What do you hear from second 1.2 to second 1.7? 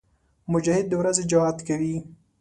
جهاد